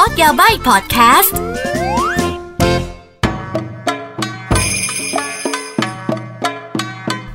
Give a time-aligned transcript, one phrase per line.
[0.00, 1.38] อร์สยาใบพอดแคสต์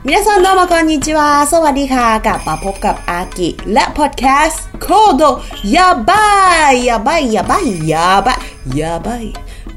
[0.05, 4.87] มินาซันโนมาคอนนิจิวาสวัสดีค่ะ กลับมาพบกับอากิ และพอดแคสต์โค
[5.17, 5.23] โด
[5.75, 6.27] ยาบา
[6.71, 8.39] ยยาบายยาบายยาบาย
[8.79, 9.25] ยาบาย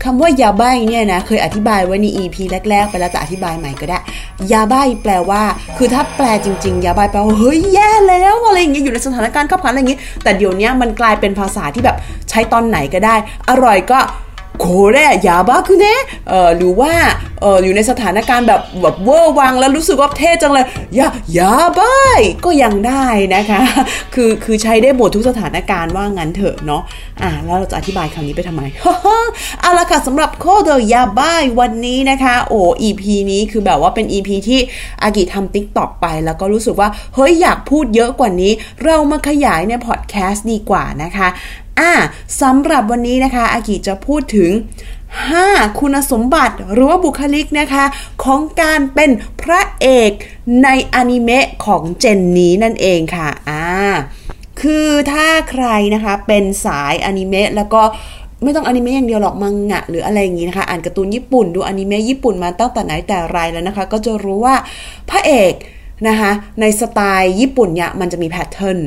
[0.04, 2.36] คำว่ายาใบเนี่ยนะเคยอธิบายไว้ใน EP
[2.70, 3.98] แรก ๆ ไปแล้วแต่อธิบายใหม่ก็ได้
[4.52, 5.42] ยาใบแปลว่า
[5.76, 11.96] คือถ้าแปลจริง ๆ ยาใบแปลว่าเฮ้ยแย่แล้วอะไรอย่างเงี้ยอยู่ในสถานการณ์ขับขันอะไรอย่างเงี้ยแต่เดี๋ยวนี้มันกลายเป็นภาษาที่แบบ
[12.30, 13.16] ใช้ตอนไหนก็ได้
[13.50, 13.98] อร่อยก็
[14.60, 15.94] これやばくね
[16.28, 16.92] เออหรือว่า
[17.42, 20.66] เอออยู่ในสถานการณ์แบบแบบเวอร์วังแล้วรู้สึกว่าเท่จังเลย
[20.98, 21.96] ยายาบ้า
[22.44, 23.62] ก็ยังได้นะคะ
[24.14, 26.82] คือคือใช้ได้หมดทุกสถานการณ์ว่างั้นเถอะเนาะ
[27.22, 28.62] อะแล้วเราจะอธิบายคำนี้ไปทำไม
[29.60, 34.60] เอาละค่ะสำหรับโคเดยาบ้าวันนี้นะคะ โอ้ EP นี้คือแบบว่าเป็น EP ที่
[35.02, 38.52] อากิทำ TikTok ไปแล้วก็รู้สึกว่า เฮ้ย อยากพูดเยอะกว่านี้
[38.84, 41.28] เรามาขยายในพอดแคสต์ดีกว่านะคะ
[41.80, 41.92] อ่า
[42.40, 44.50] สำหรับวันนี้นะคะ อากิจะพูดถึง
[45.20, 47.84] 5 คุณสมบัติหรือว่าบุคลิกนะคะ
[48.24, 49.10] ของการเป็น
[49.42, 50.10] พระเอก
[50.62, 53.64] ในอนิเมะของเจนนี้นั่นเองค่ะอ่า
[54.60, 57.82] คือถ้าใครนะคะเป็นสายอนิเมะแล้วก็
[58.42, 64.54] ไม่ต้องอนิเมะอย่างเดียวหรอกมังงะหรืออะไรอย่างนี้นะคะอ่านการ์ตูนญี่ปุ่นดูอนิเมะญี่ปุ่นมาตั้งแต่ไหนแต่ไรแล้วนะคะ ก็จะรู้ว่า
[65.10, 65.52] พระเอก
[66.08, 68.78] นะคะในสไตล์ญี่ปุ่นเนี่ยมันจะมี pattern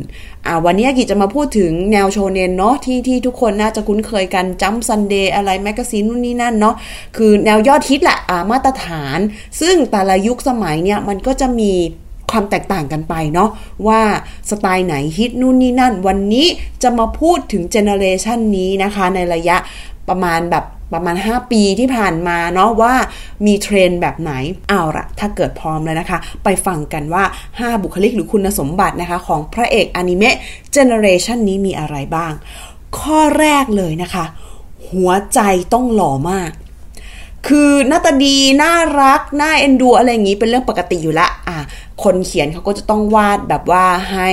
[0.45, 6.75] อ่าวันนี้อากิจะมาพูดถึงแนวโชเนนเนาะที่ที่ทุกคนน่าจะคุ้นเคยกัน Jump Sunday อะไร Magazine นู่นนี่นั่นเนาะ
[7.17, 9.20] คือแนวยอดฮิตแหละอ่ามาตรฐาน
[9.62, 11.73] ซึ่งแต่ละยุคสมัยเนี่ยมันก็จะมี
[12.36, 13.50] ความแตกต่างกันไปเนาะ
[13.88, 14.02] ว่า
[14.50, 16.47] สไตล์ไหนฮิตนู่นนี่นั่น วันนี้
[16.83, 19.58] จะมาพูดถึง generation นี้นะคะในระยะ
[20.09, 22.94] ประมาณแบบประมาณ 5 ปีที่ผ่านมาเนาะว่า
[23.45, 24.31] มีเทรนแบบไหน
[24.69, 30.36] เอาละถ้าเกิดพร้อมแล้วนะคะ ไปฟังกันว่า 5 บุคลิกหรือคุณสมบัตินะคะ ของพระเอกอนิเมะ
[30.73, 32.33] generation นี้มีอะไรบ้าง
[33.00, 34.25] ข้อแรกเลยนะคะ
[34.89, 35.39] หัวใจ
[35.73, 36.52] ต้องหล่อมาก
[37.47, 41.57] คือหน้าตาดีน่ารักน่าเอ็นดูอะไรอย่างนี้เป็นเรื่องปกติอยู่ละอะ
[42.03, 44.29] คนเขียนเขาก็จะต้องวาดแบบว่าให้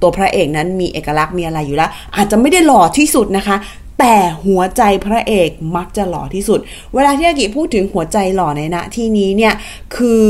[0.00, 3.56] ตัวพระเอกนั้นมีเอกลักษณ์มีอะไรอยู่แล้วอาจจะไม่ได้หล่อที่สุดนะคะ
[3.98, 4.14] แต่
[4.46, 6.58] หัวใจพระเอกมักจะหล่อที่สุด
[6.94, 9.54] เวลาที่อากิพูดถึงหัวใจหล่อในณที่นี้เนี่ย
[9.96, 10.24] คือ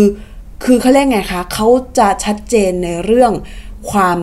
[0.65, 1.69] คือเขาเรียกไงคะเขา
[1.99, 3.33] จะชัดเจนในเรื่อง
[3.91, 4.19] ความ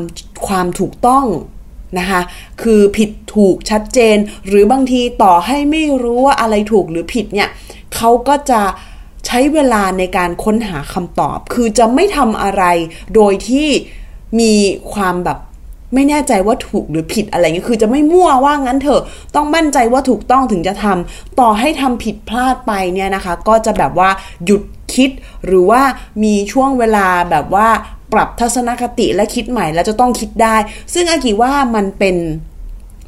[0.47, 1.25] ความถูกต้อง
[1.99, 2.21] นะคะ
[2.61, 4.17] คือผิดถูกชัดเจน
[4.47, 7.49] หรือบางทีต่อให้ไม่รู้ว่าอะไรถูกหรือผิดเนี่ย
[7.99, 8.61] เขาก็จะ
[9.25, 12.63] ใช้เวลาในการค้นหาคำตอบ คือจะไม่ทำอะไร
[13.15, 13.67] โดยที่
[14.39, 14.53] มี
[14.93, 15.39] ความแบบ
[15.93, 19.01] ไม่แน่ใจว่าถูกหรือผิดอะไรเงี้ย คือจะไม่มั่วว่างั้นเถอะ
[19.35, 24.09] ต้องมั่นใจว่าถูกต้องถึงจะทำต่อให้ทำผิดพลาดไปเนี่ยนะคะ ก็จะแบบว่า
[24.45, 25.09] หยุดคิด
[25.45, 25.81] หรือว่า
[26.23, 27.67] มีช่วงเวลาแบบว่า
[28.13, 30.55] ปรับทัศนคติและคิดใหม่แล้วจะต้องคิดได้
[30.93, 32.15] ซึ่งอากิว่ามันเป็น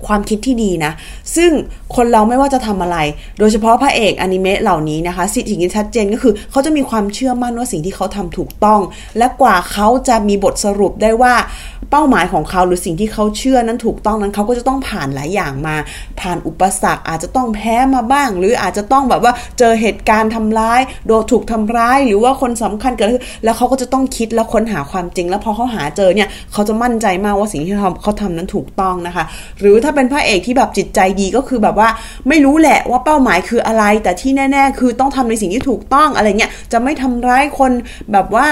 [0.07, 0.91] ความคิดที่ดีนะ
[1.35, 1.51] ซึ่ง
[1.95, 2.97] คนเราไม่ว่าจะทำอะไร
[3.39, 8.79] โดยเฉพาะพระเอกอนิเมะเหล่านี้นะคะสิ่งที่ชัดเจนก็คือ เขาจะมีความเชื่อมั่นว่าสิ่งที่เขาทำถูกต้อง
[9.17, 11.34] และกว่าเขาจะมีบทสรุปได้ว่า
[11.91, 15.75] เป้าหมายของเขาหรือสิ่งที่เขาเชื่อนั้นถูกต้องนั้นเขาก็จะต้องผ่านหลายอย่างมา
[16.19, 29.23] ผ่านอุปสรรคอาจจะต้องแพ้มาบ้าง หรืออาจจะต้องแบบว่าเจอเหตุการณ์ทำร้าย โดนถูกทำร้าย หรือว่าคนสำคัญเกิดขึ้นแล้วเขาก็จะต้องคิดแล้วค้นหาความจริง แล้วพอเขาหาเจอเนี่ยเขาจะมั่นใจมากว่าสิ่งที่เขาทำนั้นถูกต้องนะคะ
[29.59, 31.90] หรือถ้าเป็นพระเอกที่แบบจิตใจดีก็คือแบบว่า
[32.28, 37.72] ไม่รู้แหละว่าเป้าหมายคืออะไร แต่ที่แน่ ๆ คือต้องทำในสิ่งที่ถูกต้องอะไรเงี้ยจะไม่ทำร้ายคน
[38.12, 38.47] แบบว่า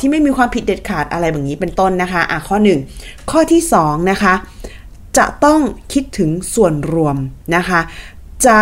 [0.00, 2.78] ที่ไม่มีความผิดเด็ดขาดอะไรแบบนี้เป็นต้นนะคะอะข้อหนึ่ง
[3.30, 4.34] ข้อที่ 2 นะคะ
[5.18, 5.60] จะต้อง
[5.92, 7.16] คิดถึงส่วนรวม
[7.56, 7.80] นะคะ
[8.46, 8.60] จะ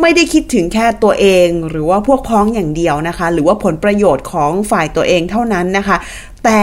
[0.00, 5.96] ไม่ได้คิดถึงแค่ตัวเองหรือว่าพวกพ้องอย่างเดียวนะคะ หรือว่าผลประโยชน์ของฝ่ายตัวเองเท่านั้นนะคะ
[6.44, 6.62] แต่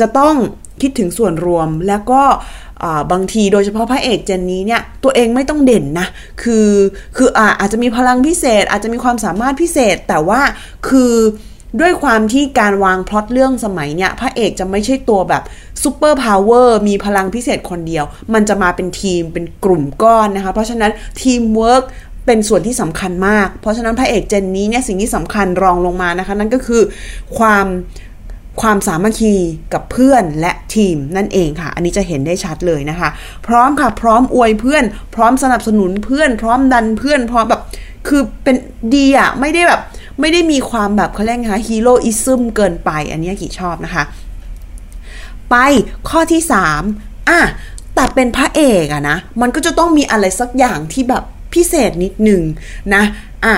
[0.00, 0.34] จะต้อง
[0.82, 2.22] คิดถึงส่วนรวมแล้วก็
[3.12, 6.06] บางทีโดยเฉพาะพระเอกเจนนี้เนี่ยตัวเองไม่ต้องเด่นนะ
[6.42, 6.70] คือ
[7.16, 10.40] คืออาอาจจะมีพลังพิเศษ อาจจะมีความสามารถพิเศษ แต่ว่า
[10.88, 11.14] คือ
[11.80, 15.42] ด้วยความที่การวางพล็อตเรื่องสมัยเนี่ยพระเอกจะไม่ใช่ตัวแบบ
[15.82, 18.04] superpower มีพลังพิเศษคนเดียว
[18.34, 20.90] มันจะมาเป็นทีมเป็นกลุ่มก้อนนะคะ เพราะฉะนั้น
[21.22, 21.84] ทีมเวิร์ก
[22.26, 26.82] เป็นส่วนที่สำคัญมาก เพราะฉะนั้นพระเอก gen นี้เนี่ยสิ่งที่สำคัญรองลงมานะคะ นั่นก็คือ
[27.38, 27.66] ความ
[28.60, 29.34] ความสามัคคี
[29.72, 33.08] กับเพื่อนและทีมนั่นเองค่ะ อันนี้จะเห็นได้ชัดเลยนะคะ
[33.46, 34.84] พร้อมค่ะ พร้อมอวยเพื่อน
[35.14, 37.62] พร้อมสนับสนุนเพื่อน พร้อมดันเพื่อน พร้อมแบบ
[38.08, 38.56] คือเป็น
[38.94, 39.80] ดีอะไม่ได้แบบ
[40.20, 44.04] ไม่ได้มีความแบบเขาเรียกคะ heroism เกินไป อันนี้กิชอบนะคะ
[45.50, 45.56] ไป
[46.08, 46.82] ข้อที่สาม
[47.28, 47.40] อะ
[47.94, 51.24] แต่เป็นพระเอกอะนะ มันก็จะต้องมีอะไรสักอย่างที่แบบ
[51.54, 52.42] พิเศษนิดหนึ่ง
[52.94, 53.02] นะ
[53.44, 53.54] อะ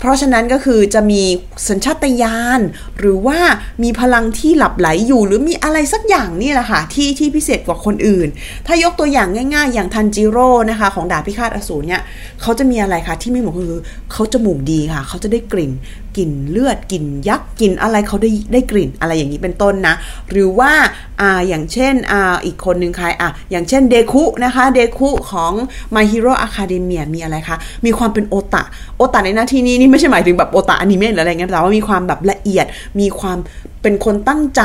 [0.00, 1.22] เพราะฉะนั้นก็คือจะมี
[1.68, 2.60] สัญชาตญาณ
[2.98, 3.38] หรือว่า
[3.82, 8.28] มีพลังที่หลับใหลอยู่ หรือมีอะไรสักอย่างนี่แหละค่ะที่ที่พิเศษกว่าคนอื่น
[8.66, 12.02] ถ้ายกตัวอย่างง่าย ๆ อย่างทันจิโร่นะคะ ของดาบพิฆาตอสูรเนี่ย
[12.42, 13.80] เขาจะมีอะไรคะที่ไม่เหมือนคือ
[14.12, 15.72] เขาจมูกดีค่ะ เขาจะได้กลิ่น
[16.16, 19.94] กลิ่นเลือดกลิ่นยักษ์กลิ่นอะไรเขาได้ได้กลิ่นอะไรอย่างนี้เป็นต้นนะ
[20.30, 20.72] หรือว่า
[21.20, 25.52] อ่าอย่างเช่นอ่าอีกคนหนึ่งใครอะอย่างเช่นเดคุนะคะเดคุของ
[25.94, 28.62] My Hero Academia มีอะไรคะ มีความเป็นโอตะ
[28.96, 32.66] โอตะในหน้าที่นี้นี่ไม่ใช่หมายถึงแบบโอตะอนิเมะหรืออะไรเงี้ยแต่ว่ามีความแบบละเอียด
[33.00, 33.38] มีความ
[33.82, 34.62] เป็นคนตั้งใจ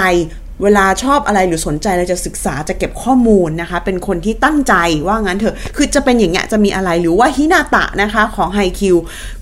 [0.63, 4.73] เวลาชอบอะไรหรือสนใจอะไรจะศึกษาจะเก็บข้อมูลนะคะ เป็นคนที่ตั้งใจ
[5.07, 8.95] ว่างั้นเถอะ คือจะเป็นอย่างเงี้ยจะมีอะไรหรือว่าฮินาตะนะคะของไฮคิว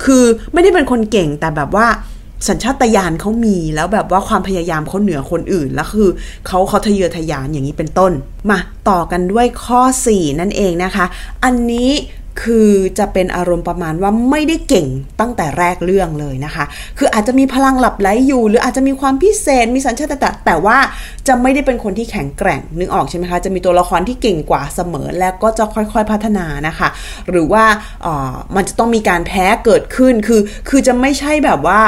[0.04, 0.24] คือ
[0.54, 1.88] ไม่ได้เป็นคนเก่งแต่แบบว่า
[2.48, 6.10] สัญชาตญาณเขามีแล้วแบบว่าความพยายามเขาเหนือคนอื่น แล้วคือ
[6.48, 8.12] เขาเขาทะเยอทะยานอย่างนี้เป็นต้น
[8.50, 9.82] มาต่อกันด้วยข้อ
[10.12, 11.06] 4 นั่นเองนะคะ
[11.44, 11.92] อันนี้
[12.42, 14.88] คือจะเป็นอารมณ์ประมาณว่าไม่ได้เก่ง
[15.20, 16.66] ตั้งแต่แรกเรื่องเลยนะคะ
[16.98, 20.78] คืออาจจะมีพลังหลับไหลอยู่ หรืออาจจะมีความพิเศษ มีสัญชาตญาณแต่ว่า
[21.28, 26.90] จะไม่ได้เป็นคนที่แข็งแกร่ง นึกออกใช่ไหมคะ จะมีตัวละครที่เก่งกว่าเสมอ แล้วก็จะค่อยๆพัฒนานะคะ
[27.30, 27.64] หรือว่า
[28.56, 31.82] มันจะต้องมีการแพ้เกิดขึ้น คือ คือจะไม่ใช่แบบว่า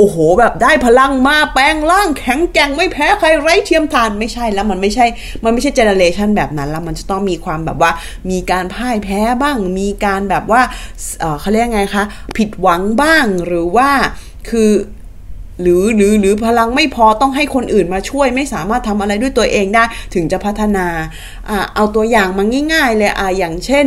[0.00, 5.06] โอ้โห แบบได้พลังมาแปลงร่างแข็งแกร่งไม่แพ้ใครไร้เทียมทานไม่ใช่แล้วมันไม่ใช่
[5.44, 7.90] มันไม่ใช่เจเนเรชันแบบนั้นแล้วมันจะต้องมีความแบบว่า
[8.30, 10.62] มีการพ่ายแพ้บ้าง มีการแบบว่า
[11.20, 12.04] เเขาเรียกไงคะ
[12.36, 13.90] ผิดหวังบ้างหรือว่า
[14.48, 14.70] คือ
[15.62, 19.84] หรือหรือหรือพลังไม่พอต้องให้คนอื่นมาช่วย ไม่สามารถทำอะไรด้วยตัวเองได้
[20.14, 20.86] ถึงจะพัฒนา
[21.50, 23.86] อเอาตัวอย่างมาง่ายๆเลยออย่างเช่น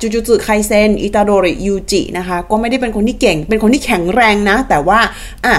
[0.00, 5.00] จูจูจุไคเซนอิตาโดริยูจินะคะก็ไม่ได้เป็นคนที่เก่ง เป็นคนที่แข็งแรงนะ แต่ว่า
[5.46, 5.54] อะ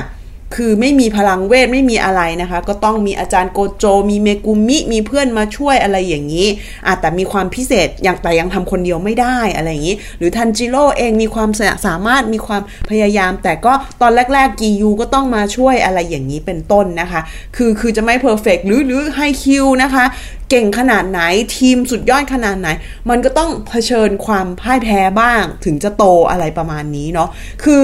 [0.55, 6.47] คือไม่มีพลังเวทไม่มีอะไรนะคะ ก็ต้องมีอาจารย์โกโจ มีเมกุมิ มีเพื่อนมาช่วยอะไรอย่างนี้
[6.87, 11.49] อะแต่มีความพิเศษอย่างแต่ยังทำคนเดียวไม่ได้อะไรอย่างนี้ หรือทันจิโร่เองมีความ
[11.85, 17.21] สามารถมีความพยายาม แต่ก็ตอนแรก ๆ กียูก็ต้องมาช่วยอะไรอย่างนี้เป็นต้นนะคะ
[17.55, 20.05] คือคือจะไม่ perfect หรือหรือไฮคิวนะคะ
[20.49, 21.21] เก่งขนาดไหน
[21.57, 22.67] ทีมสุดยอดขนาดไหน
[23.09, 27.29] มันก็ต้องเผชิญความพ่ายแพ้บ้าง ถึงจะโตอะไรประมาณนี้เนาะ
[27.63, 27.83] คือ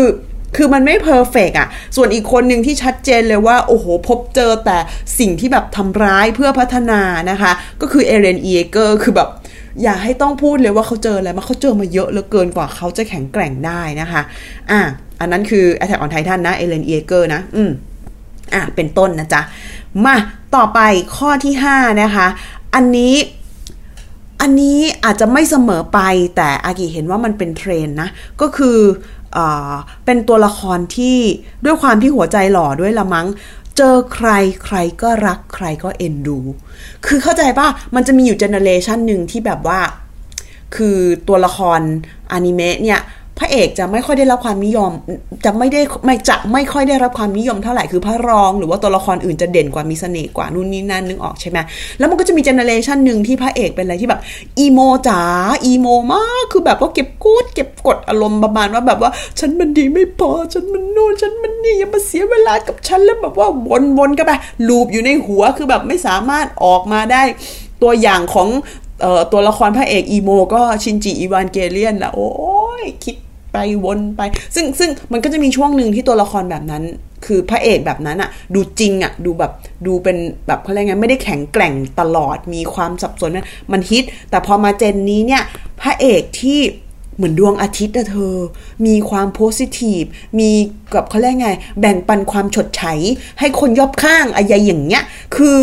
[0.56, 4.78] คือมันไม่ perfect อะส่วนอีกคนหนึ่งที่ชัดเจนเลยว่า โอ้โห พบเจอแต่
[5.20, 7.02] สิ่งที่แบบทำร้ายเพื่อพัฒนา
[7.32, 7.52] นะคะ
[7.82, 9.30] ก็คือเอเรนเอเกอร์คือแบบ
[9.84, 14.22] อย่าให้ต้องพูดเลยว่าเขาเจออะไรมาเขาเจอมาเยอะเหลือเกินกว่าเขาจะแข็งแกร่งได้นะคะ
[14.72, 14.80] อะ
[15.20, 17.72] อันนั้นคือ Attack on Titan นะ เอเรนเอเกอร์นะ อืม
[18.54, 19.42] อะ เป็นต้นนะจ๊ะ
[20.06, 20.16] มา
[20.56, 20.80] ต่อไป
[21.18, 22.28] ข้อที่ 5 นะคะ
[22.76, 23.16] อันนี้
[24.42, 26.00] อันนี้อาจจะไม่เสมอไป
[26.36, 28.10] แต่อากิเห็นว่ามันเป็นเทรนนะ
[28.42, 28.78] ก็คือ
[30.06, 31.20] เป็นตัวละครที่
[31.66, 33.28] ด้วยความที่หัวใจหล่อด้วยละมัง้ง
[33.78, 34.30] เจอใคร
[34.64, 36.40] ใครก็รักใครก็เอ็นดู
[37.06, 39.80] คือเข้าใจป่ะ มันจะมีอยู่เจเนเรชันหนึ่งที่แบบว่า
[40.76, 40.98] คือ
[41.28, 41.80] ตัวละคร
[42.32, 43.00] อนิเมะเนี่ย
[43.42, 44.92] พระเอกจะไม่ค่อยได้รับความนิยม
[45.46, 51.58] จะไม่ได้ไม่จะไม่ค่อยได้รับความนิยมเท่าไหร่คือพระรองหรือว่าตัวละครอื่นจะเด่นกว่ามีเสน่ห์กว่านู่นนี่นั่นนึกออกใช่ไหม
[51.98, 54.22] แล้วมันก็จะมีเจเนเรชันหนึ่งที่พระเอกเป็นอะไรที่แบบ
[54.60, 55.22] อีโมจ๋า
[55.66, 63.48] อีโมมากคือแบบว่าเก็บกูดเก็บกดอารมณ์ประมาณว่าแบบว่า ฉันมันดีไม่พอฉันมันโน่นฉันมันนี่อย่ามาเสียเวลากับฉันแล้วแบบว่า
[63.98, 64.32] วนๆกันไป
[64.68, 67.24] ลูปอยู่ในหัวคือแบบไม่สามารถออกมาได้
[67.82, 68.50] ตัวอย่างของ
[69.32, 72.32] ตัวละครพระเอกอีโม ก็ชินจิอีวานเกเลียนแหละโอ้
[72.82, 73.16] ยคิด
[73.54, 74.22] ไปวนไป
[74.56, 76.84] ซึ่งซึ่งมันก็จะมีช่วงหนึ่งที่ตัวละครแบบนั้น
[77.26, 79.52] คือพระเอกแบบนั้นอะดูจริงอะดูแบบ
[79.86, 80.18] ดูเป็น
[80.48, 83.32] แบบเขาเรียกไงไม่ได้แข็งแกร่งตลอดมีความสับสน
[83.72, 85.44] มันฮิต แต่พอมาเจนนี้เนี่ย
[85.82, 86.60] พระเอกที่
[87.16, 88.36] เหมือนดวงอาทิตย์อะเธอ
[88.86, 90.02] มีความโพสิทีฟ
[90.40, 90.50] มี
[90.94, 91.50] กับเขาเรียกไง
[91.80, 92.94] แบ่งปันความฉดใช้
[93.40, 95.04] ให้คนยอบข้างอะไรอย่างเงี้ย
[95.36, 95.58] คือ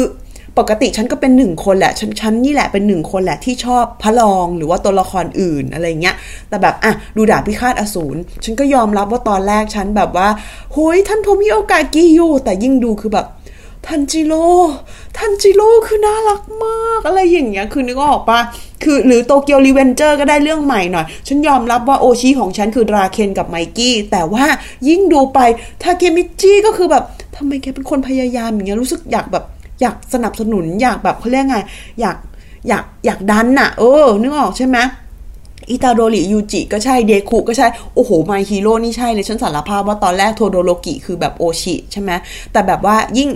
[0.58, 6.16] ปกติฉันก็เป็นหนึ่งคนแหละฉันฉันนี่แหละเป็นหนึ่งคนแหละที่ชอบพระรองหรือว่าตัวละครอื่นอะไรเงี้ย
[6.48, 10.28] แต่แบบอะดูดาบพิฆาตอสูรฉันก็ยอมรับว่าตอนแรกฉันแบบว่า
[10.72, 13.26] โหยท่านพมีโอกาสกีอยู่แต่ยิ่งดูคือแบบ
[13.86, 14.46] ทันจิโร่
[15.18, 18.40] ทันจิโร่คือน่ารักมากอะไรอย่างเงี้ย คือนึกออกปะ
[18.82, 24.44] คือหรือโตเกียวรีเวนเจอร์ก็ได้เรื่องใหม่หน่อย ฉันยอมรับว่าโอชิของฉันคือดราเคนกับไมกี้ แต่ว่า
[24.88, 25.38] ยิ่งดูไป
[25.82, 27.04] ทาเกมิจิก็คือแบบ
[27.36, 29.44] ทำไมแกเป็นคนพยายามอย่างเงี้ยรู้สึกอยากแบบ
[29.80, 31.58] อยากสนับสนุนอยากแบบเขาเรียกไง
[32.00, 32.16] อยาก
[32.68, 34.78] อยากอยากดันน่ะ เออนึกออกใช่ไหม
[35.70, 42.10] อิตาโดริยูจิก็ใช่เดคุก็ใช่ โอ้โหไมฮีโร่นี่ใช่เลย ฉันสารภาพว่าตอนแรกโทโดโรกิคือแบบโอชิใช่ไหม
[42.52, 43.28] แต่แบบว่ายิ่ง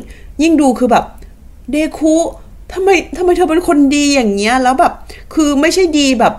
[0.43, 1.05] ยิ่งดูคือแบบ
[1.71, 2.15] เดคุ
[2.73, 4.93] ทำไมทำไมเธอเป็นคนดีอย่างเงี้ย แล้วแบบ
[5.35, 6.35] คือไม่ใช่ดีแบบ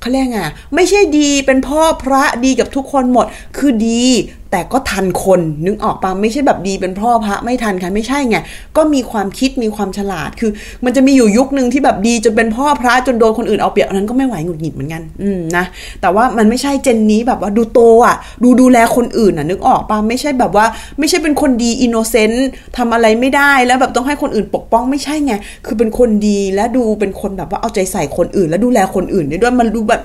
[0.00, 0.40] เขาเรียกไง
[0.74, 3.26] ไม่ใช่ดีเป็นพ่อพระดีกับทุกคนหมด
[3.58, 4.04] คือดี
[4.50, 8.36] แต่ก็ทันคนนึกออกปะไม่ใช่แบบดีเป็นพ่อพระไม่ทันใครไม่ใช่ไง
[8.76, 10.50] ก็มีความคิดมีความฉลาดคือ
[10.84, 15.64] มันจะมีอยู่ยุคหนึ่งที่แบบดีจนเป็นพ่อพระจนโดนคนอื่นเอาเปรียบนนั้นก็ไม่ไหวหงุดหงิดเหมือนกัน อืมนะ
[16.00, 20.66] แต่ว่ามันไม่ใช่เจนนี้แบบว่าดูโตอะ ดูดูแลคนอื่นอะ นึกออกปะไม่ใช่แบบว่า
[20.98, 25.32] ไม่ใช่เป็นคนดี innocent ทำอะไรไม่ได้แล้วแบบต้องให้คนอื่นปกป้องไม่ใช่ไง
[25.66, 30.02] คือเป็นคนดีและดูเป็นคนแบบว่าเอาใจใส่คนอื่น และดูแลคนอื่นได้ด้วยมันดูแบบ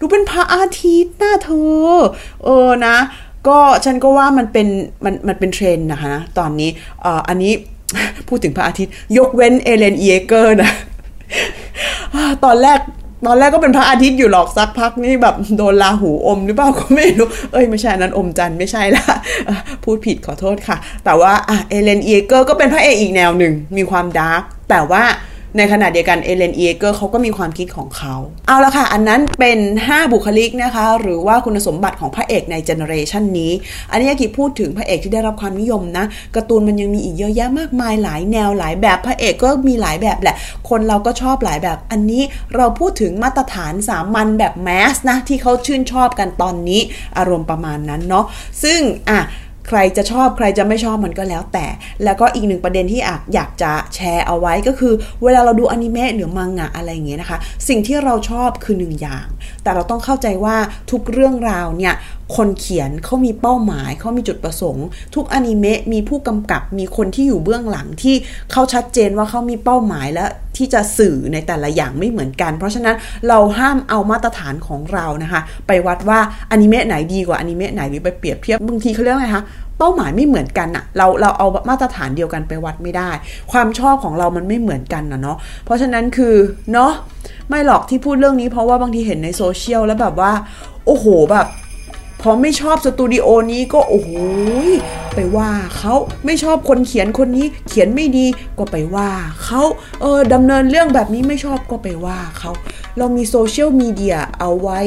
[0.00, 1.50] ดูเป็นพระอาทิตย์หน้าเธ
[1.88, 1.94] อ
[2.44, 2.96] เออนะ
[3.48, 4.68] ก็ฉันก็ว่ามันเป็น
[5.04, 6.70] มันมันเป็นเทรนนะคะ ตอนนี้
[7.04, 7.52] อ่อันนี้
[8.28, 10.70] พูดถึงพระอาทิตย์ ยกเว้นเอเลนเอเกอร์นะ
[12.44, 12.78] ตอนแรก
[13.26, 19.04] ตอนแรกก็เป็นพระอาทิตย์อยู่หรอกสักพักนี่แบบโดนลาหูอมหรือเปล่าก็ไม่รู้ เอ้ยไม่ใช่นั้นอมจันทร์ไม่ใช่ละ
[19.84, 25.02] พูดผิดขอโทษค่ะ แต่ว่าอเอเลนเอเกอร์ก็เป็นพระเอกอีกแนวหนึ่งมีความ dark แต่ว่า
[25.56, 28.14] ในขณะเดียวกันเอเลนเอเกอร์เขาก็มีความคิดของเขา
[28.46, 29.58] เอาละค่ะ อันนั้นเป็น
[29.88, 33.52] 5 บุคลิกนะคะ หรือว่าคุณสมบัติของพระเอกใน generation นี้
[33.90, 40.36] อันนี้อากิพูดถึงพระเอกที่ได้รับความนิยมนะการ์ตูนมันยังมีอีกเยอะแยะมากมายหลายแนวหลายแบบพระเอกก็มีหลายแบบแหละ
[40.68, 42.22] คนเราก็ชอบหลายแบบ อันนี้
[42.56, 46.80] เราพูดถึงมาตรฐานสามัญแบบแมสนะที่เขาชื่นชอบกันตอนนี้
[47.18, 48.24] อารมณ์ประมาณนั้นเนาะ
[48.62, 48.80] ซึ่ง
[49.10, 49.20] อะ
[49.68, 51.66] ใครจะชอบใครจะไม่ชอบมันก็แล้วแต่
[52.04, 53.00] แล้วก็อีกหนึ่งประเด็นที่
[53.34, 59.26] อยากจะแชร์เอาไว้ก็คือ เวลาเราดูอนิเมะหรือมังงะอะไรอย่างเงี้ยนะคะ สิ่งที่เราชอบคือหนึ่งอย่าง
[59.62, 60.56] แต่เราต้องเข้าใจว่า
[60.90, 61.94] ทุกเรื่องราวเนี่ย
[62.36, 68.14] คนเขียนเขามีเป้าหมายเขามีจุดประสงค์ ทุกอนิเมะมีผู้กำกับมีคนที่อยู่เบื้องหลังที่
[68.52, 70.24] เขาชัดเจนว่าเขามีเป้าหมายและ
[70.56, 72.96] ที่จะสื่อในแต่ละอย่างไม่เหมือนกัน เพราะฉะนั้น
[73.28, 79.44] เราห้ามเอามาตรฐานของเรานะคะ ไปวัดว่าอนิเมะไหนดีกว่าอนิเมะไหนหรือไปเปรียบเทียบบางทีเขาเรียกไงคะ
[79.78, 83.10] เป้าหมายไม่เหมือนกันอะเราเราเอามาตรฐานเดียวกันไปวัดไม่ได้
[83.52, 86.34] ความชอบของเรามันไม่เหมือนกันนะเนาะเพราะฉะนั้นคือ
[86.72, 86.92] เนาะ
[87.48, 90.32] ไม่หรอกที่พูดเรื่องนี้เพราะว่าบางทีเห็นในโซเชียลแล้วแบบว่า
[90.86, 91.46] โอ้โหแบบ
[92.22, 94.10] พอไม่ชอบสตูดิโอนี้ก็โอ้โห
[95.14, 95.94] ไปว่าเขา
[96.24, 98.26] ไม่ชอบคนเขียนคนนี้เขียนไม่ดี
[98.58, 99.08] ก็ไปว่า
[99.44, 99.62] เขา
[100.00, 102.50] เออดำเนินเรื่องแบบนี้ไม่ชอบก็ไปว่าเขา
[102.98, 104.80] เรามีโซเชียลมีเดียเอาไว้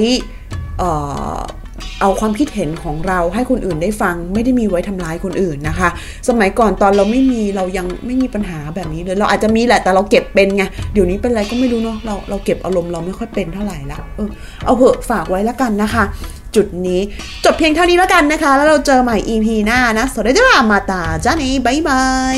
[2.01, 5.89] เอาความคิดเห็นของเราให้คนอื่นได้ฟัง ไม่ได้มีไว้ทำร้ายคนอื่นนะคะ
[6.29, 10.63] สมัยก่อนตอนเราไม่มีเรายังไม่มีปัญหาแบบนี้เลย เราอาจจะมีแหละแต่เราเก็บเป็นไง
[10.93, 14.29] เดี๋ยวนี้เป็นอะไรก็ไม่รู้เนาะเราเราเก็บอารมณ์เราไม่ค่อยเป็นเท่าไหร่ละเออ
[14.65, 16.03] เอาเหอะฝากไว้แล้วกันนะคะ
[16.55, 17.01] จุดนี้
[17.45, 22.37] จบเพียงเท่านี้แล้วกันนะคะ แล้วเราเจอใหม่ EP หน้านะสวัสดีค่ะまたじゃあね bye bye